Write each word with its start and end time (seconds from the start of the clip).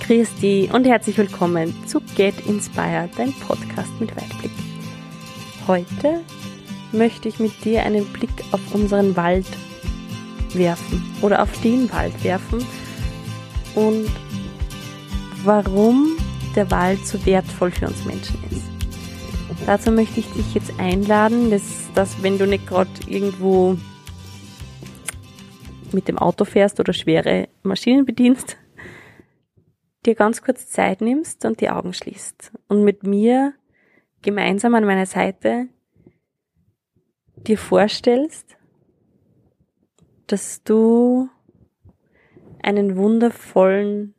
Christi 0.00 0.70
und 0.72 0.86
herzlich 0.86 1.18
willkommen 1.18 1.74
zu 1.86 2.00
Get 2.16 2.34
Inspired, 2.46 3.10
dein 3.16 3.32
Podcast 3.32 3.90
mit 4.00 4.10
Weitblick. 4.16 4.50
Heute 5.66 6.20
möchte 6.92 7.28
ich 7.28 7.38
mit 7.38 7.64
dir 7.64 7.82
einen 7.82 8.04
Blick 8.06 8.30
auf 8.52 8.60
unseren 8.74 9.16
Wald 9.16 9.46
werfen 10.54 11.02
oder 11.20 11.42
auf 11.42 11.60
den 11.60 11.92
Wald 11.92 12.24
werfen 12.24 12.64
und 13.74 14.10
warum 15.44 16.16
der 16.56 16.70
Wald 16.70 17.06
so 17.06 17.24
wertvoll 17.26 17.70
für 17.70 17.86
uns 17.86 18.04
Menschen 18.04 18.38
ist. 18.50 18.62
Dazu 19.66 19.90
möchte 19.90 20.20
ich 20.20 20.26
dich 20.32 20.54
jetzt 20.54 20.72
einladen, 20.78 21.50
dass, 21.50 21.90
dass 21.94 22.22
wenn 22.22 22.38
du 22.38 22.46
nicht 22.46 22.66
gerade 22.66 22.90
irgendwo 23.06 23.76
mit 25.92 26.08
dem 26.08 26.18
Auto 26.18 26.44
fährst 26.44 26.80
oder 26.80 26.92
schwere 26.92 27.48
Maschinen 27.62 28.06
bedienst, 28.06 28.56
dir 30.08 30.14
ganz 30.14 30.42
kurz 30.42 30.68
Zeit 30.68 31.00
nimmst 31.00 31.44
und 31.44 31.60
die 31.60 31.68
Augen 31.68 31.92
schließt 31.92 32.52
und 32.68 32.82
mit 32.82 33.04
mir 33.04 33.52
gemeinsam 34.22 34.74
an 34.74 34.84
meiner 34.84 35.06
Seite 35.06 35.68
dir 37.36 37.58
vorstellst, 37.58 38.56
dass 40.26 40.62
du 40.64 41.28
einen 42.62 42.96
wundervollen, 42.96 44.14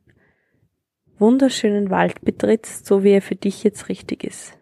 wunderschönen 1.18 1.90
Wald 1.90 2.22
betrittst, 2.22 2.86
so 2.86 3.02
wie 3.02 3.10
er 3.10 3.22
für 3.22 3.36
dich 3.36 3.62
jetzt 3.64 3.88
richtig 3.88 4.24
ist. 4.24 4.56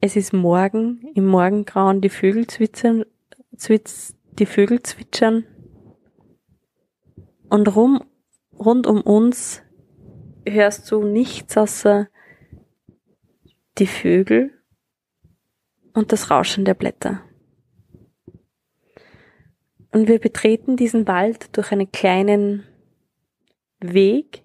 Es 0.00 0.16
ist 0.16 0.32
Morgen, 0.32 1.12
im 1.14 1.26
Morgengrauen 1.26 2.00
die 2.00 2.08
Vögel 2.08 2.46
zwitschern, 2.46 3.04
zwitz, 3.56 4.16
die 4.32 4.46
Vögel 4.46 4.82
zwitschern 4.82 5.44
und 7.50 7.74
rum 7.76 8.02
rund 8.58 8.86
um 8.86 9.00
uns 9.00 9.62
hörst 10.46 10.90
du 10.90 11.04
nichts 11.04 11.56
außer 11.56 12.08
die 13.78 13.86
Vögel 13.86 14.50
und 15.94 16.12
das 16.12 16.30
Rauschen 16.30 16.64
der 16.64 16.74
Blätter. 16.74 17.22
Und 19.92 20.08
wir 20.08 20.18
betreten 20.18 20.76
diesen 20.76 21.06
Wald 21.06 21.56
durch 21.56 21.72
einen 21.72 21.90
kleinen 21.90 22.64
Weg 23.80 24.42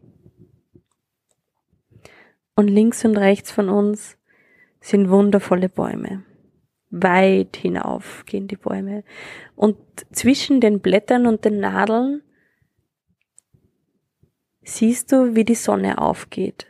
und 2.55 2.67
links 2.67 3.03
und 3.03 3.17
rechts 3.17 3.52
von 3.52 3.70
uns 3.70 4.17
sind 4.80 5.09
wundervolle 5.09 5.70
Bäume. 5.70 6.23
Weit 6.92 7.58
hinauf 7.58 8.23
gehen 8.25 8.48
die 8.48 8.58
Bäume. 8.58 9.03
Und 9.55 9.77
zwischen 10.11 10.61
den 10.61 10.80
Blättern 10.80 11.25
und 11.25 11.44
den 11.45 11.59
Nadeln 11.59 12.22
siehst 14.64 15.11
du, 15.11 15.36
wie 15.36 15.45
die 15.45 15.56
Sonne 15.56 15.97
aufgeht. 15.97 16.67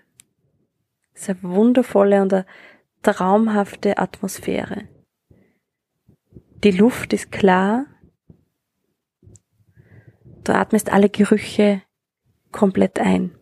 Es 1.14 1.24
ist 1.24 1.30
eine 1.30 1.44
wundervolle 1.44 2.22
und 2.22 2.34
eine 2.34 2.46
traumhafte 3.02 3.98
Atmosphäre. 3.98 4.88
Die 6.64 6.72
Luft 6.72 7.14
ist 7.14 7.32
klar. 7.32 7.86
Du 10.44 10.54
atmest 10.54 10.92
alle 10.92 11.10
Gerüche 11.10 11.82
komplett 12.52 13.00
ein. 13.00 13.38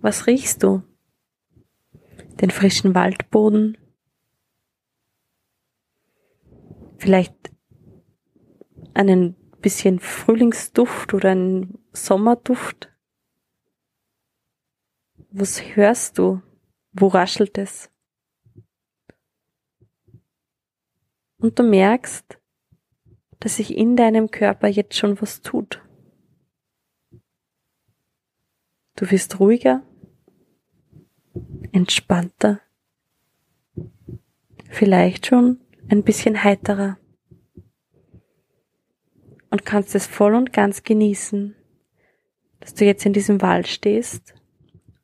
Was 0.00 0.26
riechst 0.26 0.62
du? 0.62 0.82
Den 2.40 2.50
frischen 2.50 2.94
Waldboden? 2.94 3.78
Vielleicht 6.98 7.34
einen 8.94 9.36
bisschen 9.60 10.00
Frühlingsduft 10.00 11.12
oder 11.12 11.30
einen 11.30 11.78
Sommerduft? 11.92 12.95
Was 15.38 15.60
hörst 15.76 16.16
du? 16.16 16.40
Wo 16.92 17.08
raschelt 17.08 17.58
es? 17.58 17.90
Und 21.36 21.58
du 21.58 21.62
merkst, 21.62 22.38
dass 23.40 23.56
sich 23.56 23.76
in 23.76 23.96
deinem 23.96 24.30
Körper 24.30 24.66
jetzt 24.66 24.96
schon 24.96 25.20
was 25.20 25.42
tut. 25.42 25.84
Du 28.94 29.10
wirst 29.10 29.38
ruhiger, 29.38 29.82
entspannter, 31.70 32.62
vielleicht 34.70 35.26
schon 35.26 35.60
ein 35.88 36.02
bisschen 36.02 36.44
heiterer 36.44 36.96
und 39.50 39.66
kannst 39.66 39.94
es 39.94 40.06
voll 40.06 40.34
und 40.34 40.54
ganz 40.54 40.82
genießen, 40.82 41.54
dass 42.60 42.72
du 42.72 42.86
jetzt 42.86 43.04
in 43.04 43.12
diesem 43.12 43.42
Wald 43.42 43.68
stehst 43.68 44.35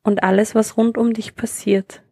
und 0.03 0.23
alles, 0.23 0.53
was 0.53 0.77
rund 0.77 0.97
um 0.97 1.13
dich 1.13 1.35
passiert, 1.35 2.03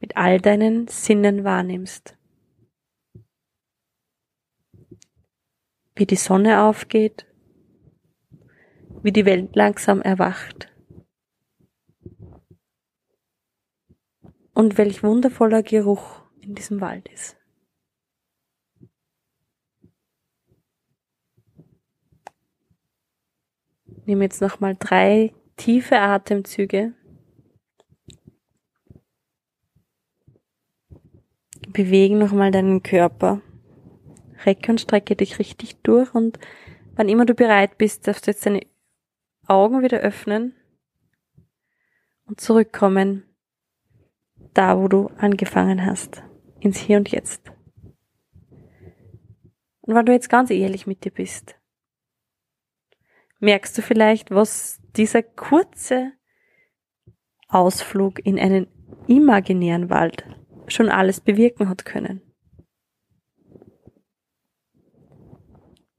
mit 0.00 0.16
all 0.16 0.40
deinen 0.40 0.88
Sinnen 0.88 1.44
wahrnimmst. 1.44 2.16
Wie 5.94 6.06
die 6.06 6.16
Sonne 6.16 6.62
aufgeht, 6.62 7.26
wie 9.02 9.12
die 9.12 9.24
Welt 9.24 9.56
langsam 9.56 10.00
erwacht 10.00 10.70
und 14.54 14.78
welch 14.78 15.02
wundervoller 15.02 15.62
Geruch 15.62 16.22
in 16.40 16.54
diesem 16.54 16.80
Wald 16.80 17.08
ist. 17.08 17.36
Nimm 24.06 24.22
jetzt 24.22 24.40
nochmal 24.40 24.76
drei 24.78 25.34
tiefe 25.60 25.98
Atemzüge. 25.98 26.94
Bewegen 31.68 32.18
nochmal 32.18 32.50
deinen 32.50 32.82
Körper. 32.82 33.42
Recke 34.46 34.72
und 34.72 34.80
strecke 34.80 35.16
dich 35.16 35.38
richtig 35.38 35.76
durch 35.82 36.14
und 36.14 36.38
wann 36.94 37.10
immer 37.10 37.26
du 37.26 37.34
bereit 37.34 37.76
bist, 37.76 38.08
darfst 38.08 38.26
du 38.26 38.30
jetzt 38.30 38.46
deine 38.46 38.62
Augen 39.46 39.82
wieder 39.82 39.98
öffnen 39.98 40.54
und 42.24 42.40
zurückkommen, 42.40 43.24
da 44.54 44.78
wo 44.78 44.88
du 44.88 45.08
angefangen 45.18 45.84
hast, 45.84 46.22
ins 46.60 46.78
Hier 46.78 46.96
und 46.96 47.10
Jetzt. 47.10 47.52
Und 49.82 49.94
weil 49.94 50.04
du 50.06 50.12
jetzt 50.12 50.30
ganz 50.30 50.50
ehrlich 50.50 50.86
mit 50.86 51.04
dir 51.04 51.12
bist, 51.12 51.54
merkst 53.40 53.76
du 53.76 53.82
vielleicht, 53.82 54.30
was 54.30 54.79
dieser 54.96 55.22
kurze 55.22 56.12
Ausflug 57.48 58.24
in 58.24 58.38
einen 58.38 58.66
imaginären 59.06 59.90
Wald 59.90 60.24
schon 60.68 60.88
alles 60.88 61.20
bewirken 61.20 61.68
hat 61.68 61.84
können. 61.84 62.22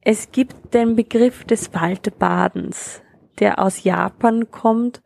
Es 0.01 0.31
gibt 0.31 0.73
den 0.73 0.95
Begriff 0.95 1.43
des 1.43 1.73
Waldbadens, 1.73 3.03
der 3.39 3.59
aus 3.59 3.83
Japan 3.83 4.49
kommt 4.49 5.03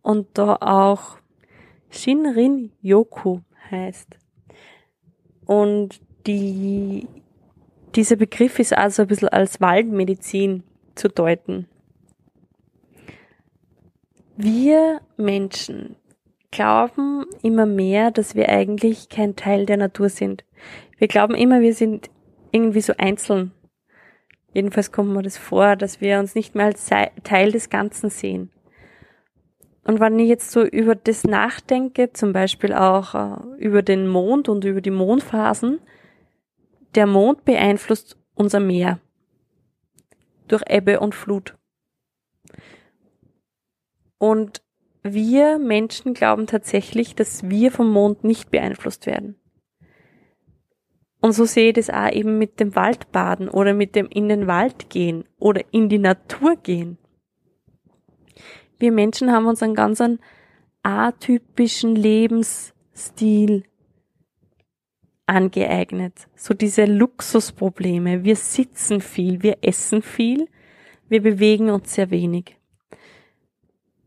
und 0.00 0.36
da 0.36 0.56
auch 0.56 1.18
Shinrin 1.90 2.72
Yoku 2.80 3.40
heißt. 3.70 4.08
Und 5.46 6.00
die 6.26 7.06
dieser 7.94 8.16
Begriff 8.16 8.58
ist 8.58 8.72
also 8.72 9.02
ein 9.02 9.08
bisschen 9.08 9.28
als 9.28 9.60
Waldmedizin 9.60 10.62
zu 10.94 11.08
deuten. 11.08 11.68
Wir 14.44 15.00
Menschen 15.16 15.94
glauben 16.50 17.26
immer 17.44 17.64
mehr, 17.64 18.10
dass 18.10 18.34
wir 18.34 18.48
eigentlich 18.48 19.08
kein 19.08 19.36
Teil 19.36 19.66
der 19.66 19.76
Natur 19.76 20.08
sind. 20.08 20.44
Wir 20.98 21.06
glauben 21.06 21.36
immer, 21.36 21.60
wir 21.60 21.74
sind 21.74 22.10
irgendwie 22.50 22.80
so 22.80 22.92
einzeln. 22.98 23.52
Jedenfalls 24.52 24.90
kommt 24.90 25.10
mir 25.10 25.22
das 25.22 25.38
vor, 25.38 25.76
dass 25.76 26.00
wir 26.00 26.18
uns 26.18 26.34
nicht 26.34 26.56
mehr 26.56 26.66
als 26.66 26.90
Teil 27.22 27.52
des 27.52 27.70
Ganzen 27.70 28.10
sehen. 28.10 28.50
Und 29.84 30.00
wenn 30.00 30.18
ich 30.18 30.28
jetzt 30.28 30.50
so 30.50 30.64
über 30.64 30.96
das 30.96 31.22
nachdenke, 31.22 32.12
zum 32.12 32.32
Beispiel 32.32 32.72
auch 32.72 33.14
äh, 33.14 33.36
über 33.58 33.82
den 33.82 34.08
Mond 34.08 34.48
und 34.48 34.64
über 34.64 34.80
die 34.80 34.90
Mondphasen, 34.90 35.78
der 36.96 37.06
Mond 37.06 37.44
beeinflusst 37.44 38.18
unser 38.34 38.58
Meer 38.58 38.98
durch 40.48 40.64
Ebbe 40.68 40.98
und 40.98 41.14
Flut. 41.14 41.56
Und 44.22 44.62
wir 45.02 45.58
Menschen 45.58 46.14
glauben 46.14 46.46
tatsächlich, 46.46 47.16
dass 47.16 47.50
wir 47.50 47.72
vom 47.72 47.90
Mond 47.90 48.22
nicht 48.22 48.52
beeinflusst 48.52 49.06
werden. 49.06 49.34
Und 51.20 51.32
so 51.32 51.44
sehe 51.44 51.70
ich 51.70 51.74
das 51.74 51.90
auch 51.90 52.08
eben 52.12 52.38
mit 52.38 52.60
dem 52.60 52.76
Waldbaden 52.76 53.48
oder 53.48 53.74
mit 53.74 53.96
dem 53.96 54.06
in 54.06 54.28
den 54.28 54.46
Wald 54.46 54.90
gehen 54.90 55.24
oder 55.40 55.62
in 55.72 55.88
die 55.88 55.98
Natur 55.98 56.54
gehen. 56.54 56.98
Wir 58.78 58.92
Menschen 58.92 59.32
haben 59.32 59.46
uns 59.46 59.60
einen 59.60 59.74
ganz 59.74 60.00
atypischen 60.84 61.96
Lebensstil 61.96 63.64
angeeignet. 65.26 66.28
So 66.36 66.54
diese 66.54 66.84
Luxusprobleme. 66.84 68.22
Wir 68.22 68.36
sitzen 68.36 69.00
viel, 69.00 69.42
wir 69.42 69.58
essen 69.62 70.00
viel, 70.00 70.46
Wir 71.08 71.22
bewegen 71.22 71.70
uns 71.70 71.92
sehr 71.92 72.12
wenig. 72.12 72.61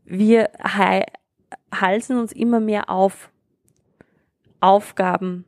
Wir 0.06 0.50
halsen 1.72 2.18
uns 2.18 2.32
immer 2.32 2.60
mehr 2.60 2.88
auf. 2.88 3.30
Aufgaben, 4.60 5.44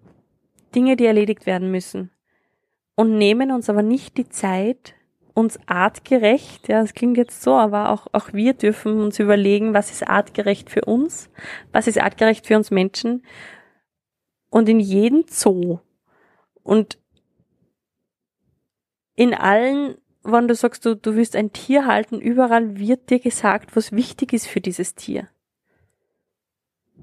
Dinge, 0.74 0.96
die 0.96 1.06
erledigt 1.06 1.46
werden 1.46 1.70
müssen. 1.70 2.10
Und 2.94 3.16
nehmen 3.16 3.50
uns 3.50 3.70
aber 3.70 3.82
nicht 3.82 4.18
die 4.18 4.28
Zeit, 4.28 4.94
uns 5.38 5.58
artgerecht, 5.66 6.68
ja, 6.68 6.80
das 6.80 6.94
klingt 6.94 7.16
jetzt 7.16 7.42
so, 7.42 7.54
aber 7.54 7.90
auch, 7.90 8.08
auch 8.12 8.32
wir 8.32 8.54
dürfen 8.54 9.00
uns 9.00 9.20
überlegen, 9.20 9.72
was 9.72 9.92
ist 9.92 10.06
artgerecht 10.06 10.68
für 10.68 10.84
uns, 10.84 11.30
was 11.70 11.86
ist 11.86 11.98
artgerecht 11.98 12.46
für 12.46 12.56
uns 12.56 12.72
Menschen 12.72 13.22
und 14.50 14.68
in 14.68 14.80
jedem 14.80 15.24
Zoo 15.28 15.78
und 16.64 16.98
in 19.14 19.32
allen, 19.32 19.96
wenn 20.32 20.48
du 20.48 20.54
sagst, 20.54 20.84
du, 20.84 20.94
du 20.94 21.14
willst 21.14 21.36
ein 21.36 21.52
Tier 21.52 21.86
halten, 21.86 22.20
überall 22.20 22.78
wird 22.78 23.10
dir 23.10 23.20
gesagt, 23.20 23.76
was 23.76 23.92
wichtig 23.92 24.32
ist 24.32 24.46
für 24.46 24.60
dieses 24.60 24.94
Tier. 24.94 25.28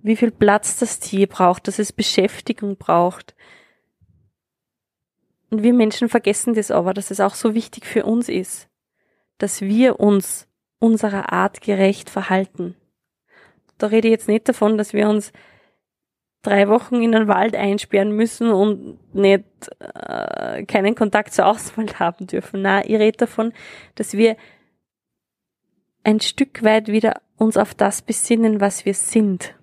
Wie 0.01 0.15
viel 0.15 0.31
Platz 0.31 0.77
das 0.77 0.99
Tier 0.99 1.27
braucht, 1.27 1.67
dass 1.67 1.79
es 1.79 1.91
Beschäftigung 1.91 2.77
braucht, 2.77 3.35
und 5.55 5.63
wir 5.63 5.73
Menschen 5.73 6.09
vergessen 6.09 6.53
das 6.53 6.71
aber, 6.71 6.93
dass 6.93 7.11
es 7.11 7.19
auch 7.19 7.35
so 7.35 7.53
wichtig 7.53 7.85
für 7.85 8.03
uns 8.05 8.27
ist, 8.27 8.67
dass 9.37 9.61
wir 9.61 9.99
uns 9.99 10.47
unserer 10.79 11.31
Art 11.31 11.61
gerecht 11.61 12.09
verhalten. 12.09 12.75
Da 13.77 13.87
rede 13.87 14.07
ich 14.07 14.11
jetzt 14.11 14.27
nicht 14.27 14.49
davon, 14.49 14.77
dass 14.77 14.93
wir 14.93 15.07
uns 15.07 15.31
drei 16.45 16.67
Wochen 16.67 17.01
in 17.01 17.11
den 17.11 17.27
Wald 17.27 17.55
einsperren 17.55 18.11
müssen 18.11 18.51
und 18.51 18.97
nicht 19.13 19.45
äh, 19.79 20.63
keinen 20.65 20.95
Kontakt 20.95 21.33
zur 21.33 21.47
Außenwelt 21.47 21.99
haben 21.99 22.27
dürfen. 22.27 22.61
Na, 22.61 22.85
ich 22.85 22.95
rede 22.95 23.17
davon, 23.17 23.53
dass 23.95 24.13
wir 24.13 24.37
ein 26.03 26.19
Stück 26.19 26.63
weit 26.63 26.87
wieder 26.87 27.21
uns 27.37 27.57
auf 27.57 27.73
das 27.73 28.01
besinnen, 28.01 28.61
was 28.61 28.85
wir 28.85 28.93
sind. 28.93 29.55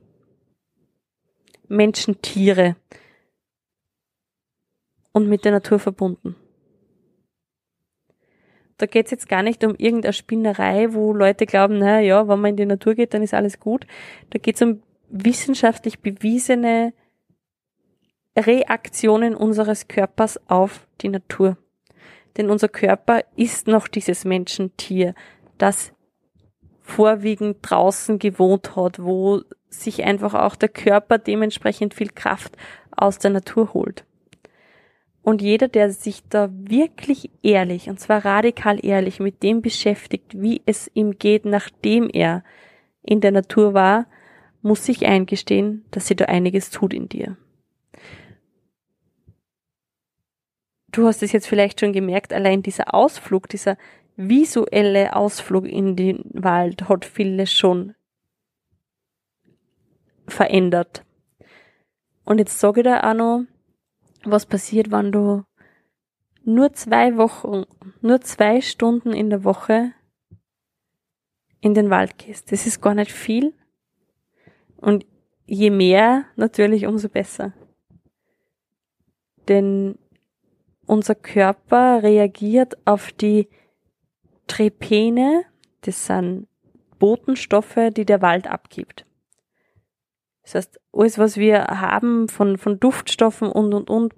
Menschen, 1.68 2.20
Tiere, 2.20 2.76
und 5.12 5.28
mit 5.28 5.44
der 5.44 5.52
Natur 5.52 5.78
verbunden. 5.78 6.36
Da 8.78 8.86
geht's 8.86 9.10
jetzt 9.10 9.28
gar 9.28 9.42
nicht 9.42 9.62
um 9.62 9.76
irgendeine 9.76 10.12
Spinnerei, 10.12 10.92
wo 10.92 11.12
Leute 11.12 11.46
glauben, 11.46 11.78
na 11.78 12.00
ja, 12.00 12.26
wenn 12.26 12.40
man 12.40 12.50
in 12.50 12.56
die 12.56 12.66
Natur 12.66 12.94
geht, 12.94 13.14
dann 13.14 13.22
ist 13.22 13.34
alles 13.34 13.60
gut. 13.60 13.86
Da 14.30 14.38
geht's 14.38 14.60
um 14.62 14.82
wissenschaftlich 15.12 16.00
bewiesene 16.00 16.92
Reaktionen 18.36 19.36
unseres 19.36 19.86
Körpers 19.86 20.40
auf 20.48 20.86
die 21.02 21.10
Natur. 21.10 21.58
Denn 22.36 22.50
unser 22.50 22.68
Körper 22.68 23.20
ist 23.36 23.66
noch 23.66 23.88
dieses 23.88 24.24
Menschentier, 24.24 25.14
das 25.58 25.92
vorwiegend 26.80 27.58
draußen 27.62 28.18
gewohnt 28.18 28.74
hat, 28.74 29.02
wo 29.02 29.42
sich 29.68 30.04
einfach 30.04 30.34
auch 30.34 30.56
der 30.56 30.70
Körper 30.70 31.18
dementsprechend 31.18 31.94
viel 31.94 32.10
Kraft 32.10 32.56
aus 32.96 33.18
der 33.18 33.30
Natur 33.30 33.74
holt. 33.74 34.04
Und 35.22 35.40
jeder, 35.40 35.68
der 35.68 35.92
sich 35.92 36.22
da 36.28 36.50
wirklich 36.52 37.30
ehrlich, 37.42 37.88
und 37.88 38.00
zwar 38.00 38.24
radikal 38.24 38.84
ehrlich 38.84 39.20
mit 39.20 39.42
dem 39.42 39.62
beschäftigt, 39.62 40.40
wie 40.40 40.62
es 40.66 40.90
ihm 40.94 41.18
geht, 41.18 41.44
nachdem 41.44 42.10
er 42.12 42.42
in 43.02 43.20
der 43.20 43.30
Natur 43.30 43.72
war, 43.72 44.06
muss 44.62 44.84
sich 44.86 45.06
eingestehen, 45.06 45.84
dass 45.90 46.06
sie 46.06 46.16
da 46.16 46.26
einiges 46.26 46.70
tut 46.70 46.94
in 46.94 47.08
dir. 47.08 47.36
Du 50.92 51.06
hast 51.06 51.22
es 51.22 51.32
jetzt 51.32 51.46
vielleicht 51.46 51.80
schon 51.80 51.92
gemerkt, 51.92 52.32
allein 52.32 52.62
dieser 52.62 52.94
Ausflug, 52.94 53.48
dieser 53.48 53.76
visuelle 54.16 55.16
Ausflug 55.16 55.66
in 55.66 55.96
den 55.96 56.20
Wald 56.32 56.88
hat 56.88 57.04
vieles 57.04 57.52
schon 57.52 57.94
verändert. 60.26 61.04
Und 62.24 62.38
jetzt 62.38 62.58
sage 62.58 62.80
ich 62.80 62.84
da 62.84 63.10
auch 63.10 63.14
noch, 63.14 63.44
was 64.24 64.46
passiert, 64.46 64.90
wenn 64.90 65.10
du 65.12 65.44
nur 66.44 66.72
zwei 66.74 67.16
Wochen, 67.16 67.64
nur 68.00 68.20
zwei 68.20 68.60
Stunden 68.60 69.12
in 69.12 69.30
der 69.30 69.44
Woche 69.44 69.92
in 71.60 71.74
den 71.74 71.90
Wald 71.90 72.18
gehst. 72.18 72.52
Das 72.52 72.66
ist 72.66 72.80
gar 72.80 72.94
nicht 72.94 73.12
viel. 73.12 73.54
Und 74.82 75.06
je 75.46 75.70
mehr, 75.70 76.24
natürlich, 76.34 76.86
umso 76.86 77.08
besser. 77.08 77.52
Denn 79.48 79.96
unser 80.86 81.14
Körper 81.14 82.02
reagiert 82.02 82.76
auf 82.84 83.12
die 83.12 83.48
Trepene, 84.48 85.44
das 85.82 86.06
sind 86.06 86.48
Botenstoffe, 86.98 87.78
die 87.96 88.04
der 88.04 88.22
Wald 88.22 88.48
abgibt. 88.48 89.06
Das 90.42 90.56
heißt, 90.56 90.80
alles, 90.92 91.16
was 91.16 91.36
wir 91.36 91.62
haben 91.62 92.28
von, 92.28 92.58
von 92.58 92.80
Duftstoffen 92.80 93.50
und, 93.50 93.72
und, 93.72 93.88
und, 93.88 94.14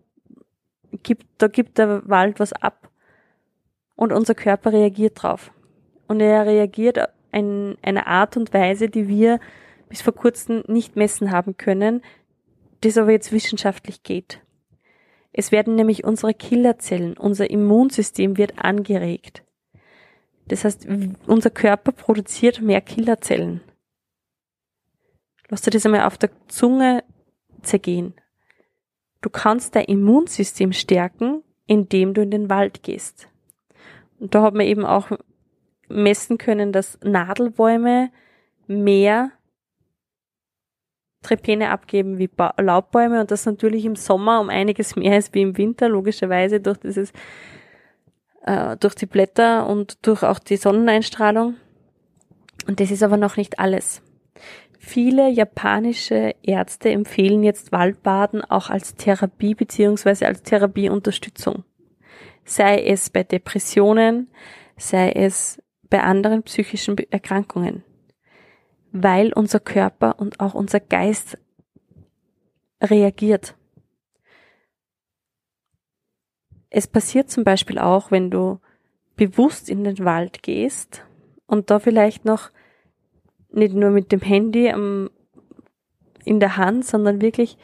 gibt, 1.03 1.27
da 1.39 1.49
gibt 1.49 1.77
der 1.77 2.09
Wald 2.09 2.41
was 2.41 2.55
ab. 2.55 2.91
Und 3.97 4.13
unser 4.13 4.35
Körper 4.35 4.73
reagiert 4.73 5.23
drauf. 5.23 5.53
Und 6.09 6.21
er 6.21 6.47
reagiert 6.47 6.99
in 7.33 7.77
einer 7.83 8.07
Art 8.07 8.39
und 8.39 8.55
Weise, 8.55 8.89
die 8.89 9.09
wir 9.09 9.41
bis 9.89 10.03
vor 10.03 10.15
kurzem 10.15 10.63
nicht 10.67 10.97
messen 10.97 11.31
haben 11.31 11.57
können, 11.57 12.03
das 12.81 12.99
aber 12.99 13.13
jetzt 13.13 13.33
wissenschaftlich 13.33 14.03
geht. 14.03 14.41
Es 15.33 15.51
werden 15.51 15.75
nämlich 15.75 16.05
unsere 16.05 16.35
Killerzellen, 16.35 17.17
unser 17.17 17.51
Immunsystem 17.51 18.37
wird 18.37 18.65
angeregt. 18.65 19.43
Das 20.47 20.65
heißt, 20.65 20.87
unser 21.27 21.51
Körper 21.51 21.93
produziert 21.93 22.61
mehr 22.61 22.81
Killerzellen. 22.81 23.61
Lass 25.49 25.63
dir 25.63 25.71
das 25.71 25.87
einmal 25.87 26.05
auf 26.05 26.19
der 26.19 26.31
Zunge 26.49 27.03
zergehen. 27.63 28.15
Du 29.23 29.31
kannst 29.31 29.75
dein 29.75 29.87
Immunsystem 29.87 30.73
stärken, 30.73 31.43
indem 31.67 32.15
du 32.15 32.23
in 32.23 32.31
den 32.31 32.51
Wald 32.51 32.83
gehst. 32.83 33.29
Und 34.21 34.35
da 34.35 34.43
hat 34.43 34.55
man 34.55 34.67
eben 34.67 34.85
auch 34.85 35.09
messen 35.89 36.39
können, 36.39 36.73
dass 36.73 36.99
Nadelbäume 37.03 38.11
mehr 38.67 39.33
Trepene 41.25 41.71
abgeben 41.71 42.19
wie 42.19 42.29
ba 42.29 42.55
Laubbäume 42.59 43.21
und 43.21 43.31
das 43.31 43.47
natürlich 43.47 43.85
im 43.85 43.97
Sommer 43.97 44.41
um 44.41 44.51
einiges 44.51 44.95
mehr 44.95 45.19
ist 45.19 45.35
wie 45.35 45.43
im 45.43 45.57
Winter, 45.57 45.89
logischerweise 45.89 46.61
durch 46.61 46.79
dieses, 46.79 47.13
äh, 48.43 48.77
durch 48.77 48.95
die 48.95 49.07
Blätter 49.07 49.67
und 49.67 50.07
durch 50.07 50.23
auch 50.23 50.39
die 50.39 50.57
Sonneneinstrahlung. 50.57 51.57
Und 52.67 52.81
das 52.81 52.91
ist 52.91 53.03
aber 53.03 53.17
noch 53.17 53.37
nicht 53.37 53.59
alles. 53.59 54.03
Viele 54.79 55.31
japanische 55.31 56.35
Ärzte 56.43 56.91
empfehlen 56.91 57.43
jetzt 57.43 57.73
Waldbaden 57.73 58.45
auch 58.45 58.69
als 58.69 58.95
Therapie 58.95 59.55
beziehungsweise 59.55 60.27
als 60.27 60.43
Therapieunterstützung. 60.43 61.65
Sei 62.45 62.85
es 62.85 63.09
bei 63.09 63.23
Depressionen, 63.23 64.29
sei 64.77 65.11
es 65.13 65.63
bei 65.89 66.03
anderen 66.03 66.43
psychischen 66.43 66.99
Erkrankungen. 67.11 67.83
Weil 68.97 69.33
unser 69.33 69.59
Körper 69.59 70.21
und 70.21 70.39
auch 70.39 70.55
unser 70.55 70.79
Geist 70.79 71.37
reagiert. 72.81 73.57
Es 76.71 76.87
passiert 76.87 77.29
zum 77.29 77.43
Beispiel 77.43 77.79
auch, 77.79 78.13
wenn 78.13 78.31
du 78.31 78.61
bewusst 79.17 79.69
in 79.69 79.83
den 79.83 79.99
Wald 80.05 80.43
gehst 80.43 81.05
und 81.47 81.71
da 81.71 81.81
vielleicht 81.81 82.25
noch 82.25 82.51
nicht 83.51 83.75
nur 83.75 83.91
mit 83.91 84.13
dem 84.13 84.21
Handy 84.21 84.71
am, 84.71 85.11
in 86.25 86.39
der 86.39 86.57
Hand, 86.57 86.85
sondern 86.85 87.21
wirklich 87.21 87.59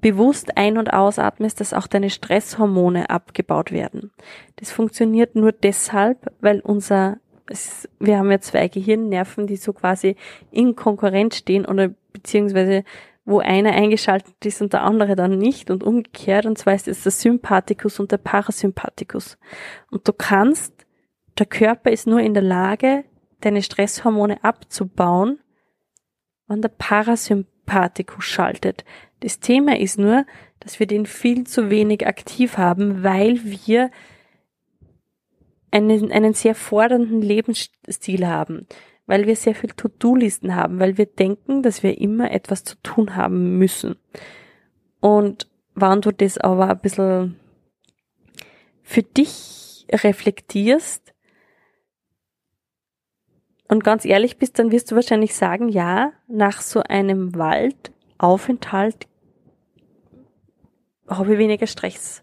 bewusst 0.00 0.56
ein- 0.56 0.78
und 0.78 0.92
ausatmest, 0.92 1.60
dass 1.60 1.72
auch 1.72 1.86
deine 1.86 2.10
Stresshormone 2.10 3.08
abgebaut 3.08 3.72
werden. 3.72 4.12
Das 4.56 4.70
funktioniert 4.70 5.34
nur 5.34 5.52
deshalb, 5.52 6.30
weil 6.40 6.60
unser, 6.60 7.18
es, 7.46 7.88
wir 7.98 8.18
haben 8.18 8.30
ja 8.30 8.40
zwei 8.40 8.68
Gehirnnerven, 8.68 9.46
die 9.46 9.56
so 9.56 9.72
quasi 9.72 10.16
in 10.50 10.76
Konkurrenz 10.76 11.36
stehen 11.36 11.66
oder 11.66 11.90
beziehungsweise 12.12 12.84
wo 13.26 13.38
einer 13.38 13.72
eingeschaltet 13.72 14.34
ist 14.44 14.60
und 14.60 14.72
der 14.74 14.82
andere 14.82 15.16
dann 15.16 15.38
nicht 15.38 15.70
und 15.70 15.82
umgekehrt, 15.82 16.44
und 16.44 16.58
zwar 16.58 16.74
ist 16.74 16.88
es 16.88 17.04
der 17.04 17.12
Sympathikus 17.12 17.98
und 17.98 18.12
der 18.12 18.18
Parasympathikus. 18.18 19.38
Und 19.90 20.06
du 20.06 20.12
kannst, 20.12 20.74
der 21.38 21.46
Körper 21.46 21.90
ist 21.90 22.06
nur 22.06 22.20
in 22.20 22.34
der 22.34 22.42
Lage, 22.42 23.04
deine 23.40 23.62
Stresshormone 23.62 24.44
abzubauen, 24.44 25.40
wenn 26.48 26.60
der 26.60 26.68
Parasympathikus 26.68 28.24
schaltet. 28.24 28.84
Das 29.20 29.40
Thema 29.40 29.78
ist 29.78 29.98
nur, 29.98 30.26
dass 30.60 30.78
wir 30.78 30.86
den 30.86 31.06
viel 31.06 31.44
zu 31.44 31.70
wenig 31.70 32.06
aktiv 32.06 32.58
haben, 32.58 33.02
weil 33.02 33.40
wir 33.42 33.90
einen, 35.74 36.12
einen 36.12 36.34
sehr 36.34 36.54
fordernden 36.54 37.20
Lebensstil 37.20 38.26
haben, 38.26 38.66
weil 39.06 39.26
wir 39.26 39.36
sehr 39.36 39.54
viel 39.54 39.70
To-Do-Listen 39.70 40.54
haben, 40.54 40.78
weil 40.78 40.96
wir 40.96 41.06
denken, 41.06 41.62
dass 41.62 41.82
wir 41.82 41.98
immer 42.00 42.30
etwas 42.30 42.64
zu 42.64 42.76
tun 42.82 43.16
haben 43.16 43.58
müssen. 43.58 43.96
Und 45.00 45.50
wenn 45.74 46.00
du 46.00 46.12
das 46.12 46.38
aber 46.38 46.70
ein 46.70 46.78
bisschen 46.78 47.36
für 48.82 49.02
dich 49.02 49.86
reflektierst, 49.90 51.04
und 53.66 53.82
ganz 53.82 54.04
ehrlich 54.04 54.36
bist, 54.36 54.58
dann 54.58 54.70
wirst 54.70 54.90
du 54.90 54.94
wahrscheinlich 54.94 55.34
sagen, 55.34 55.68
ja, 55.68 56.12
nach 56.28 56.60
so 56.60 56.82
einem 56.82 57.34
Waldaufenthalt 57.34 59.08
habe 61.08 61.32
ich 61.32 61.38
weniger 61.38 61.66
Stress. 61.66 62.22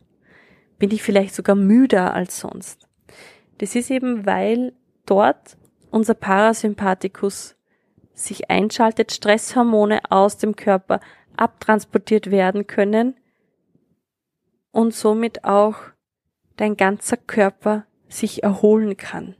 Bin 0.77 0.91
ich 0.91 1.01
vielleicht 1.03 1.35
sogar 1.35 1.55
müder 1.55 2.13
als 2.13 2.39
sonst. 2.39 2.87
Das 3.61 3.75
ist 3.75 3.91
eben, 3.91 4.25
weil 4.25 4.73
dort 5.05 5.55
unser 5.91 6.15
Parasympathikus 6.15 7.55
sich 8.11 8.49
einschaltet, 8.49 9.11
Stresshormone 9.11 10.01
aus 10.09 10.37
dem 10.37 10.55
Körper 10.55 10.99
abtransportiert 11.37 12.31
werden 12.31 12.65
können 12.65 13.15
und 14.71 14.95
somit 14.95 15.43
auch 15.43 15.75
dein 16.57 16.75
ganzer 16.75 17.17
Körper 17.17 17.85
sich 18.09 18.41
erholen 18.41 18.97
kann. 18.97 19.35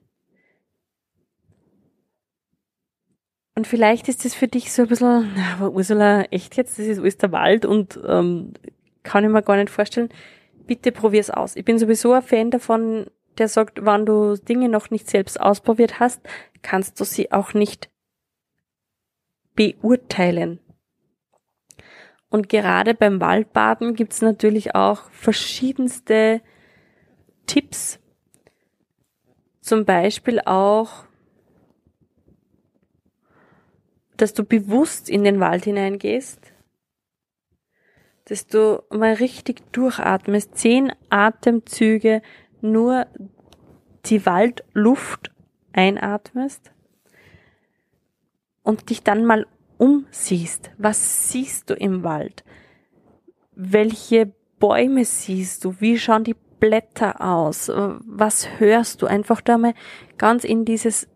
Und 3.55 3.65
vielleicht 3.65 4.07
ist 4.07 4.23
es 4.23 4.35
für 4.35 4.47
dich 4.47 4.71
so 4.71 4.83
ein 4.83 4.87
bisschen, 4.87 5.31
na, 5.35 5.53
aber 5.55 5.71
Ursula, 5.71 6.25
echt 6.25 6.57
jetzt, 6.57 6.77
das 6.77 6.85
ist 6.85 6.99
alles 6.99 7.17
der 7.17 7.31
Wald 7.31 7.65
und 7.65 7.99
ähm, 8.07 8.53
kann 9.01 9.23
ich 9.23 9.31
mir 9.31 9.41
gar 9.41 9.57
nicht 9.57 9.71
vorstellen. 9.71 10.09
Bitte 10.67 10.91
probier's 10.91 11.31
aus. 11.31 11.55
Ich 11.55 11.65
bin 11.65 11.79
sowieso 11.79 12.13
ein 12.13 12.21
Fan 12.21 12.51
davon, 12.51 13.07
der 13.37 13.47
sagt, 13.47 13.85
wenn 13.85 14.05
du 14.05 14.35
Dinge 14.35 14.69
noch 14.69 14.89
nicht 14.89 15.09
selbst 15.09 15.39
ausprobiert 15.39 15.99
hast, 15.99 16.21
kannst 16.61 16.99
du 16.99 17.03
sie 17.03 17.31
auch 17.31 17.53
nicht 17.53 17.89
beurteilen. 19.55 20.59
Und 22.29 22.47
gerade 22.47 22.93
beim 22.93 23.19
Waldbaden 23.19 23.93
gibt's 23.93 24.21
natürlich 24.21 24.73
auch 24.73 25.09
verschiedenste 25.11 26.41
Tipps. 27.45 27.99
Zum 29.59 29.85
Beispiel 29.85 30.39
auch, 30.39 31.05
dass 34.15 34.33
du 34.33 34.45
bewusst 34.45 35.09
in 35.09 35.23
den 35.23 35.39
Wald 35.39 35.65
hineingehst, 35.65 36.53
dass 38.25 38.47
du 38.47 38.81
mal 38.89 39.15
richtig 39.15 39.61
durchatmest, 39.73 40.57
zehn 40.57 40.93
Atemzüge 41.09 42.21
nur 42.63 43.07
die 44.05 44.25
Waldluft 44.25 45.31
einatmest 45.73 46.71
und 48.63 48.89
dich 48.89 49.03
dann 49.03 49.25
mal 49.25 49.47
umsiehst. 49.77 50.71
Was 50.77 51.31
siehst 51.31 51.69
du 51.69 51.73
im 51.73 52.03
Wald? 52.03 52.43
Welche 53.53 54.33
Bäume 54.59 55.05
siehst 55.05 55.65
du? 55.65 55.75
Wie 55.79 55.97
schauen 55.97 56.23
die 56.23 56.35
Blätter 56.59 57.21
aus? 57.21 57.69
Was 57.69 58.59
hörst 58.59 59.01
du? 59.01 59.07
Einfach 59.07 59.41
da 59.41 59.57
mal 59.57 59.73
ganz 60.17 60.43
in 60.43 60.65
dieses 60.65 61.07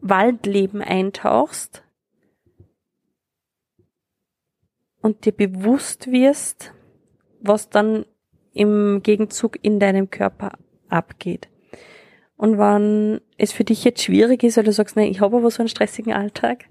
Waldleben 0.00 0.82
eintauchst 0.82 1.82
und 5.00 5.24
dir 5.24 5.32
bewusst 5.32 6.10
wirst, 6.10 6.74
was 7.40 7.70
dann 7.70 8.04
im 8.52 9.02
Gegenzug 9.02 9.58
in 9.62 9.80
deinem 9.80 10.10
Körper 10.10 10.52
abgeht. 10.94 11.48
Und 12.36 12.58
wenn 12.58 13.20
es 13.38 13.52
für 13.52 13.64
dich 13.64 13.84
jetzt 13.84 14.02
schwierig 14.02 14.42
ist, 14.42 14.58
oder 14.58 14.66
du 14.66 14.72
sagst, 14.72 14.96
nee, 14.96 15.08
ich 15.08 15.20
habe 15.20 15.36
aber 15.36 15.50
so 15.50 15.60
einen 15.60 15.68
stressigen 15.68 16.12
Alltag, 16.12 16.64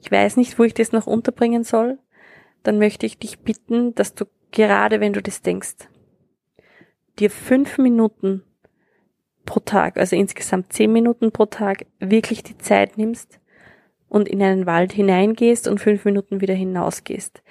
ich 0.00 0.10
weiß 0.10 0.36
nicht, 0.36 0.58
wo 0.58 0.64
ich 0.64 0.74
das 0.74 0.92
noch 0.92 1.06
unterbringen 1.06 1.64
soll, 1.64 1.98
dann 2.62 2.78
möchte 2.78 3.06
ich 3.06 3.18
dich 3.18 3.40
bitten, 3.40 3.94
dass 3.94 4.14
du 4.14 4.24
gerade 4.52 5.00
wenn 5.00 5.12
du 5.12 5.22
das 5.22 5.42
denkst, 5.42 5.88
dir 7.18 7.30
fünf 7.30 7.78
Minuten 7.78 8.42
pro 9.44 9.60
Tag, 9.60 9.96
also 9.96 10.14
insgesamt 10.14 10.72
zehn 10.72 10.92
Minuten 10.92 11.32
pro 11.32 11.46
Tag, 11.46 11.86
wirklich 11.98 12.42
die 12.42 12.58
Zeit 12.58 12.96
nimmst 12.96 13.40
und 14.08 14.28
in 14.28 14.42
einen 14.42 14.66
Wald 14.66 14.92
hineingehst 14.92 15.66
und 15.66 15.80
fünf 15.80 16.04
Minuten 16.04 16.40
wieder 16.40 16.54
hinausgehst. 16.54 17.42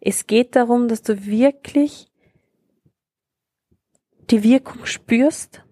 Es 0.00 0.26
geht 0.26 0.54
darum, 0.54 0.88
dass 0.88 1.02
du 1.02 1.26
wirklich 1.26 2.10
die 4.30 4.42
Wirkung 4.42 4.86
spürst 4.86 5.64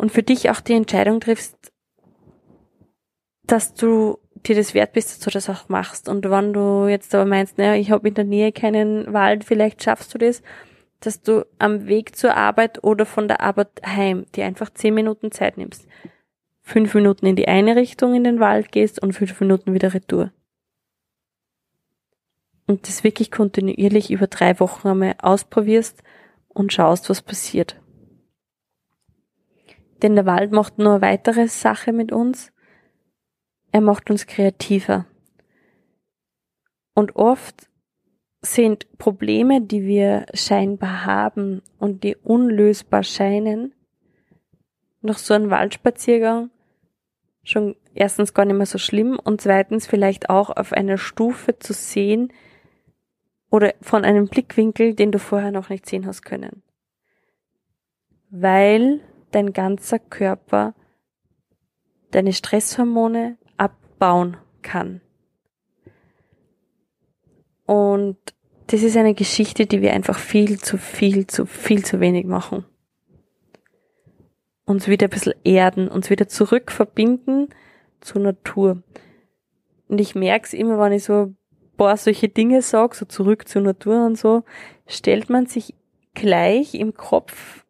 und 0.00 0.10
für 0.10 0.22
dich 0.22 0.48
auch 0.48 0.60
die 0.60 0.72
Entscheidung 0.72 1.20
triffst, 1.20 1.72
dass 3.42 3.74
du 3.74 4.18
dir 4.46 4.56
das 4.56 4.72
wert 4.72 4.94
bist, 4.94 5.10
dass 5.10 5.18
du 5.18 5.28
das 5.28 5.50
auch 5.50 5.68
machst. 5.68 6.08
Und 6.08 6.28
wenn 6.30 6.54
du 6.54 6.86
jetzt 6.88 7.14
aber 7.14 7.26
meinst, 7.26 7.58
naja, 7.58 7.74
ich 7.74 7.90
habe 7.90 8.08
in 8.08 8.14
der 8.14 8.24
Nähe 8.24 8.50
keinen 8.50 9.12
Wald, 9.12 9.44
vielleicht 9.44 9.82
schaffst 9.82 10.14
du 10.14 10.18
das, 10.18 10.42
dass 11.00 11.20
du 11.20 11.44
am 11.58 11.86
Weg 11.86 12.16
zur 12.16 12.34
Arbeit 12.34 12.82
oder 12.82 13.04
von 13.04 13.28
der 13.28 13.42
Arbeit 13.42 13.68
heim 13.84 14.24
dir 14.34 14.46
einfach 14.46 14.70
zehn 14.70 14.94
Minuten 14.94 15.32
Zeit 15.32 15.58
nimmst. 15.58 15.86
Fünf 16.62 16.94
Minuten 16.94 17.26
in 17.26 17.36
die 17.36 17.48
eine 17.48 17.76
Richtung 17.76 18.14
in 18.14 18.24
den 18.24 18.40
Wald 18.40 18.72
gehst 18.72 19.02
und 19.02 19.12
fünf 19.12 19.38
Minuten 19.38 19.74
wieder 19.74 19.92
retour. 19.92 20.32
Und 22.66 22.88
das 22.88 23.04
wirklich 23.04 23.30
kontinuierlich 23.30 24.10
über 24.10 24.28
drei 24.28 24.60
Wochen 24.60 24.88
einmal 24.88 25.16
ausprobierst 25.20 26.02
und 26.48 26.72
schaust, 26.72 27.10
was 27.10 27.20
passiert. 27.20 27.79
Denn 30.02 30.14
der 30.14 30.26
Wald 30.26 30.52
macht 30.52 30.78
nur 30.78 30.92
eine 30.92 31.02
weitere 31.02 31.48
Sache 31.48 31.92
mit 31.92 32.12
uns. 32.12 32.52
Er 33.72 33.80
macht 33.80 34.10
uns 34.10 34.26
kreativer. 34.26 35.06
Und 36.94 37.16
oft 37.16 37.68
sind 38.42 38.86
Probleme, 38.98 39.60
die 39.60 39.84
wir 39.84 40.26
scheinbar 40.32 41.04
haben 41.04 41.62
und 41.78 42.04
die 42.04 42.16
unlösbar 42.16 43.02
scheinen, 43.02 43.74
nach 45.02 45.18
so 45.18 45.34
einem 45.34 45.50
Waldspaziergang 45.50 46.50
schon 47.42 47.76
erstens 47.94 48.34
gar 48.34 48.44
nicht 48.44 48.56
mehr 48.56 48.66
so 48.66 48.78
schlimm 48.78 49.18
und 49.18 49.40
zweitens 49.40 49.86
vielleicht 49.86 50.30
auch 50.30 50.50
auf 50.50 50.72
einer 50.72 50.98
Stufe 50.98 51.58
zu 51.58 51.72
sehen 51.72 52.32
oder 53.50 53.74
von 53.80 54.04
einem 54.04 54.28
Blickwinkel, 54.28 54.94
den 54.94 55.10
du 55.10 55.18
vorher 55.18 55.50
noch 55.50 55.68
nicht 55.68 55.86
sehen 55.86 56.06
hast 56.06 56.22
können. 56.22 56.62
Weil 58.30 59.00
dein 59.30 59.52
ganzer 59.52 59.98
Körper 59.98 60.74
deine 62.10 62.32
Stresshormone 62.32 63.38
abbauen 63.56 64.36
kann. 64.62 65.00
Und 67.66 68.18
das 68.66 68.82
ist 68.82 68.96
eine 68.96 69.14
Geschichte, 69.14 69.66
die 69.66 69.82
wir 69.82 69.92
einfach 69.92 70.18
viel 70.18 70.58
zu 70.58 70.76
viel 70.78 71.26
zu 71.26 71.46
viel 71.46 71.84
zu 71.84 72.00
wenig 72.00 72.26
machen. 72.26 72.64
Uns 74.64 74.86
wieder 74.86 75.06
ein 75.06 75.10
bisschen 75.10 75.34
erden, 75.44 75.88
uns 75.88 76.10
wieder 76.10 76.28
zurück 76.28 76.70
verbinden 76.70 77.48
zur 78.00 78.22
Natur. 78.22 78.82
Und 79.88 80.00
ich 80.00 80.14
merke 80.14 80.46
es 80.46 80.52
immer, 80.52 80.78
wenn 80.78 80.92
ich 80.92 81.04
so 81.04 81.26
ein 81.26 81.36
paar 81.76 81.96
solche 81.96 82.28
Dinge 82.28 82.62
sage, 82.62 82.94
so 82.94 83.04
zurück 83.04 83.48
zur 83.48 83.62
Natur 83.62 84.06
und 84.06 84.16
so, 84.16 84.44
stellt 84.86 85.30
man 85.30 85.46
sich 85.46 85.74
gleich 86.14 86.74
im 86.74 86.94
Kopf 86.94 87.64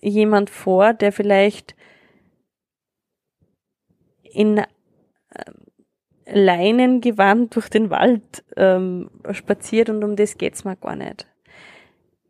jemand 0.00 0.50
vor, 0.50 0.92
der 0.92 1.12
vielleicht 1.12 1.74
in 4.22 4.58
äh, 4.58 4.66
Leinengewand 6.26 7.54
durch 7.56 7.68
den 7.68 7.90
Wald 7.90 8.44
ähm, 8.56 9.10
spaziert 9.32 9.90
und 9.90 10.04
um 10.04 10.16
das 10.16 10.38
geht's 10.38 10.64
mir 10.64 10.76
gar 10.76 10.96
nicht. 10.96 11.26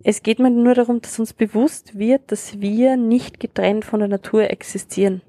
Es 0.03 0.23
geht 0.23 0.39
mir 0.39 0.51
nur 0.51 0.75
darum, 0.75 1.03
dass 1.03 1.19
uns 1.19 1.35
bewusst 1.35 1.99
wird, 1.99 2.33
dass 2.33 2.61
wir 2.61 2.97
nicht 2.97 3.39
getrennt 3.39 3.85
von 3.85 4.01
der 4.01 4.09
Natur 4.09 4.49
existieren. 4.51 5.21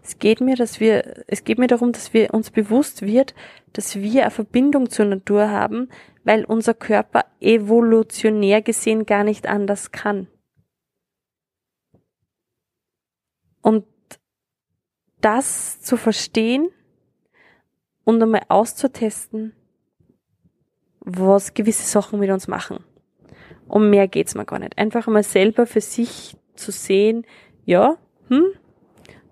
Es 0.00 0.20
geht 0.20 0.40
mir, 0.40 0.54
dass 0.54 0.78
wir, 0.78 1.24
es 1.26 1.42
geht 1.42 1.58
mir 1.58 1.66
darum, 1.66 1.90
dass 1.90 2.14
wir 2.14 2.32
uns 2.32 2.52
bewusst 2.52 3.02
wird, 3.02 3.34
dass 3.72 3.96
wir 3.96 4.22
eine 4.22 4.30
Verbindung 4.30 4.90
zur 4.90 5.06
Natur 5.06 5.50
haben, 5.50 5.88
weil 6.22 6.44
unser 6.44 6.74
Körper 6.74 7.24
evolutionär 7.40 8.62
gesehen 8.62 9.06
gar 9.06 9.24
nicht 9.24 9.48
anders 9.48 9.90
kann. 9.90 10.28
Und 13.66 13.84
das 15.20 15.80
zu 15.80 15.96
verstehen 15.96 16.68
und 18.04 18.22
einmal 18.22 18.42
auszutesten, 18.48 19.56
was 21.00 21.52
gewisse 21.52 21.82
Sachen 21.82 22.20
mit 22.20 22.30
uns 22.30 22.46
machen. 22.46 22.84
Um 23.66 23.90
mehr 23.90 24.06
geht's 24.06 24.36
mir 24.36 24.44
gar 24.44 24.60
nicht. 24.60 24.78
Einfach 24.78 25.08
einmal 25.08 25.24
selber 25.24 25.66
für 25.66 25.80
sich 25.80 26.36
zu 26.54 26.70
sehen, 26.70 27.26
ja, 27.64 27.98
hm, 28.28 28.44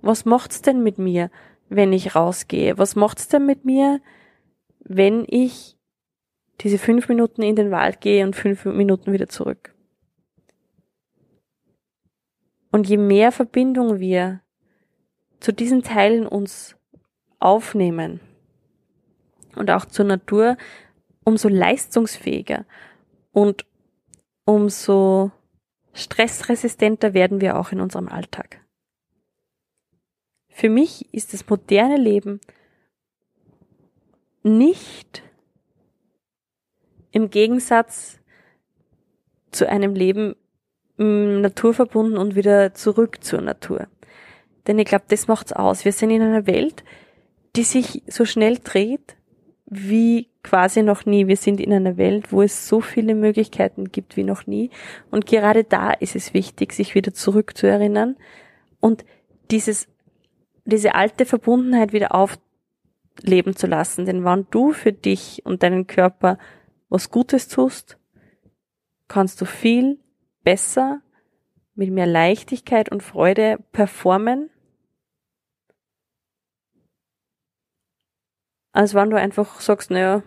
was 0.02 0.24
macht's 0.24 0.62
denn 0.62 0.82
mit 0.82 0.98
mir, 0.98 1.30
wenn 1.68 1.92
ich 1.92 2.16
rausgehe? 2.16 2.76
Was 2.76 2.96
macht's 2.96 3.28
denn 3.28 3.46
mit 3.46 3.64
mir, 3.64 4.00
wenn 4.80 5.24
ich 5.28 5.76
diese 6.60 6.78
fünf 6.78 7.08
Minuten 7.08 7.42
in 7.42 7.54
den 7.54 7.70
Wald 7.70 8.00
gehe 8.00 8.26
und 8.26 8.34
fünf 8.34 8.64
Minuten 8.64 9.12
wieder 9.12 9.28
zurück? 9.28 9.73
Und 12.74 12.88
je 12.88 12.96
mehr 12.96 13.30
Verbindung 13.30 14.00
wir 14.00 14.40
zu 15.38 15.52
diesen 15.52 15.84
Teilen 15.84 16.26
uns 16.26 16.74
aufnehmen 17.38 18.18
und 19.54 19.70
auch 19.70 19.84
zur 19.84 20.04
Natur, 20.04 20.56
umso 21.22 21.46
leistungsfähiger 21.48 22.66
und 23.30 23.64
umso 24.44 25.30
stressresistenter 25.92 27.14
werden 27.14 27.40
wir 27.40 27.60
auch 27.60 27.70
in 27.70 27.80
unserem 27.80 28.08
Alltag. 28.08 28.60
Für 30.48 30.68
mich 30.68 31.14
ist 31.14 31.32
das 31.32 31.48
moderne 31.48 31.96
Leben 31.96 32.40
nicht 34.42 35.22
im 37.12 37.30
Gegensatz 37.30 38.18
zu 39.52 39.68
einem 39.68 39.94
Leben 39.94 40.34
naturverbunden 40.96 42.18
und 42.18 42.36
wieder 42.36 42.74
zurück 42.74 43.24
zur 43.24 43.40
Natur. 43.40 43.88
Denn 44.66 44.78
ich 44.78 44.86
glaube, 44.86 45.04
das 45.08 45.28
macht's 45.28 45.52
aus. 45.52 45.84
Wir 45.84 45.92
sind 45.92 46.10
in 46.10 46.22
einer 46.22 46.46
Welt, 46.46 46.84
die 47.56 47.64
sich 47.64 48.02
so 48.06 48.24
schnell 48.24 48.58
dreht 48.62 49.16
wie 49.66 50.28
quasi 50.42 50.82
noch 50.82 51.06
nie. 51.06 51.26
Wir 51.26 51.36
sind 51.36 51.60
in 51.60 51.72
einer 51.72 51.96
Welt, 51.96 52.32
wo 52.32 52.42
es 52.42 52.68
so 52.68 52.80
viele 52.80 53.14
Möglichkeiten 53.14 53.90
gibt 53.90 54.16
wie 54.16 54.24
noch 54.24 54.46
nie. 54.46 54.70
Und 55.10 55.26
gerade 55.26 55.64
da 55.64 55.90
ist 55.90 56.16
es 56.16 56.34
wichtig, 56.34 56.72
sich 56.72 56.94
wieder 56.94 57.14
zurückzuerinnern 57.14 58.16
und 58.80 59.04
dieses, 59.50 59.88
diese 60.64 60.94
alte 60.94 61.24
Verbundenheit 61.24 61.92
wieder 61.92 62.14
aufleben 62.14 63.56
zu 63.56 63.66
lassen. 63.66 64.04
Denn 64.04 64.24
wenn 64.24 64.46
du 64.50 64.72
für 64.72 64.92
dich 64.92 65.42
und 65.44 65.62
deinen 65.62 65.86
Körper 65.86 66.38
was 66.88 67.10
Gutes 67.10 67.48
tust, 67.48 67.98
kannst 69.08 69.40
du 69.40 69.46
viel 69.46 69.98
besser 70.44 71.02
mit 71.74 71.90
mehr 71.90 72.06
Leichtigkeit 72.06 72.90
und 72.90 73.02
Freude 73.02 73.58
performen 73.72 74.50
als 78.74 78.92
wenn 78.92 79.08
du 79.08 79.16
einfach 79.16 79.60
sagst, 79.60 79.90
naja, 79.90 80.22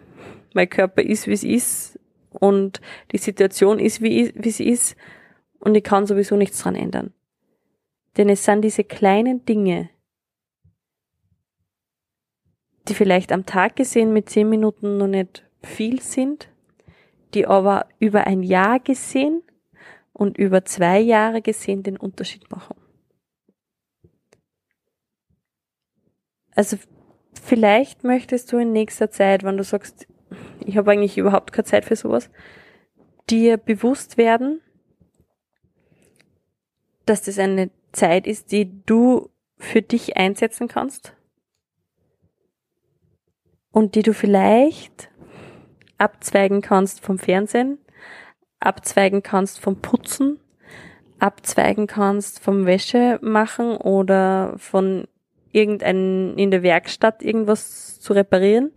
mein 0.53 0.69
Körper 0.69 1.03
ist, 1.03 1.27
wie 1.27 1.33
es 1.33 1.43
ist 1.43 1.99
und 2.29 2.81
die 3.11 3.17
Situation 3.17 3.77
ist, 3.77 4.01
wie, 4.01 4.33
wie 4.35 4.49
sie 4.49 4.69
ist 4.69 4.95
und 5.59 5.75
ich 5.75 5.83
kann 5.83 6.07
sowieso 6.07 6.35
nichts 6.35 6.59
dran 6.63 6.75
ändern. 6.75 7.13
Denn 8.15 8.29
es 8.29 8.45
sind 8.45 8.61
diese 8.61 8.85
kleinen 8.85 9.45
Dinge, 9.45 9.89
die 12.87 12.93
vielleicht 12.93 13.33
am 13.33 13.45
Tag 13.45 13.75
gesehen 13.75 14.13
mit 14.13 14.29
zehn 14.29 14.49
Minuten 14.49 14.97
noch 14.97 15.07
nicht 15.07 15.45
viel 15.61 16.01
sind, 16.01 16.49
die 17.33 17.45
aber 17.45 17.85
über 17.99 18.25
ein 18.27 18.43
Jahr 18.43 18.79
gesehen 18.79 19.43
und 20.17 20.37
über 20.37 20.65
zwei 20.65 20.99
Jahre 20.99 21.41
gesehen 21.41 21.83
den 21.83 21.97
Unterschied 21.97 22.49
machen. 22.49 22.75
Also 26.55 26.77
Vielleicht 27.47 28.03
möchtest 28.03 28.51
du 28.51 28.57
in 28.57 28.73
nächster 28.73 29.09
Zeit, 29.09 29.43
wenn 29.43 29.57
du 29.57 29.63
sagst, 29.63 30.07
ich 30.65 30.75
habe 30.77 30.91
eigentlich 30.91 31.17
überhaupt 31.17 31.53
keine 31.53 31.65
Zeit 31.65 31.85
für 31.85 31.95
sowas, 31.95 32.29
dir 33.29 33.57
bewusst 33.57 34.17
werden, 34.17 34.61
dass 37.05 37.21
das 37.21 37.39
eine 37.39 37.71
Zeit 37.93 38.27
ist, 38.27 38.51
die 38.51 38.83
du 38.85 39.29
für 39.57 39.81
dich 39.81 40.17
einsetzen 40.17 40.67
kannst 40.67 41.15
und 43.71 43.95
die 43.95 44.03
du 44.03 44.13
vielleicht 44.13 45.09
abzweigen 45.97 46.61
kannst 46.61 46.99
vom 46.99 47.17
Fernsehen, 47.17 47.79
abzweigen 48.59 49.23
kannst 49.23 49.59
vom 49.59 49.81
Putzen, 49.81 50.39
abzweigen 51.19 51.87
kannst 51.87 52.39
vom 52.39 52.65
Wäsche 52.65 53.19
machen 53.21 53.77
oder 53.77 54.55
von 54.57 55.07
irgendein, 55.51 56.37
in 56.37 56.51
der 56.51 56.63
Werkstatt 56.63 57.21
irgendwas 57.23 57.99
zu 57.99 58.13
reparieren. 58.13 58.71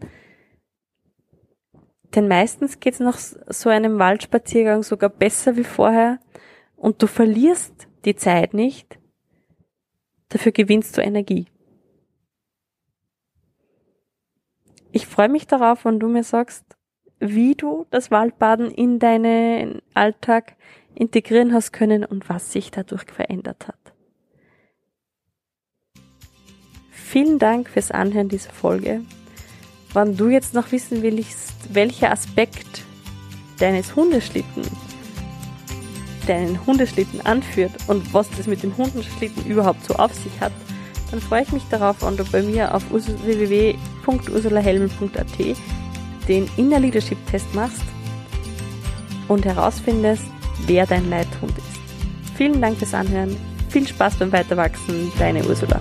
Denn 2.14 2.26
meistens 2.26 2.80
geht's 2.80 3.00
nach 3.00 3.18
so 3.18 3.68
einem 3.68 3.99
Waldspaziergang 3.99 4.82
sogar 4.82 5.10
besser 5.10 5.56
wie 5.56 5.64
vorher 5.64 6.18
und 6.76 7.02
du 7.02 7.06
verlierst 7.06 7.88
die 8.04 8.16
Zeit 8.16 8.54
nicht, 8.54 8.99
dafür 10.28 10.52
gewinnst 10.52 10.96
du 10.96 11.02
Energie. 11.02 11.46
Ich 14.93 15.06
freue 15.06 15.28
mich 15.28 15.47
darauf, 15.47 15.84
wenn 15.84 16.00
du 16.00 16.08
mir 16.08 16.25
sagst, 16.25 16.64
wie 17.21 17.54
du 17.54 17.87
das 17.91 18.11
Waldbaden 18.11 18.71
in 18.71 18.99
deinen 18.99 19.83
Alltag 19.95 20.56
integrieren 20.95 21.52
hast 21.52 21.73
können 21.73 22.04
und 22.04 22.28
was 22.28 22.52
sich 22.52 22.71
dadurch 22.71 23.04
verändert 23.04 23.69
hat. 23.69 23.76
Vielen 26.91 27.39
Dank 27.39 27.69
fürs 27.69 27.91
Anhören 27.91 28.28
dieser 28.28 28.50
Folge. 28.50 29.02
Wenn 29.93 30.17
du 30.17 30.28
jetzt 30.28 30.54
noch 30.54 30.73
wissen 30.73 31.02
willst, 31.02 31.75
welcher 31.75 32.13
Aspekt 32.13 32.85
deines 33.59 33.97
Hundeschlitten 33.97 34.63
deinen 36.26 36.65
Hundeschlitten 36.65 37.21
anführt 37.23 37.73
und 37.89 38.15
was 38.15 38.30
das 38.37 38.47
mit 38.47 38.63
dem 38.63 38.76
Hundeschlitten 38.76 39.45
überhaupt 39.47 39.85
so 39.85 39.95
auf 39.95 40.15
sich 40.15 40.41
hat, 40.41 40.52
dann 41.11 41.21
freue 41.21 41.43
ich 41.43 41.50
mich 41.50 41.65
darauf, 41.71 42.02
wenn 42.02 42.17
du 42.17 42.25
bei 42.25 42.43
mir 42.43 42.73
auf 42.75 42.89
www.ursulahelmel.at 42.91 45.79
den 46.30 46.49
Inner 46.56 46.78
Leadership 46.78 47.19
Test 47.26 47.52
machst 47.54 47.82
und 49.28 49.45
herausfindest, 49.45 50.25
wer 50.66 50.86
dein 50.86 51.10
Leithund 51.10 51.52
ist. 51.58 52.36
Vielen 52.36 52.62
Dank 52.62 52.78
fürs 52.78 52.95
Anhören, 52.95 53.36
viel 53.69 53.86
Spaß 53.86 54.14
beim 54.14 54.32
Weiterwachsen, 54.32 55.12
deine 55.19 55.45
Ursula. 55.45 55.78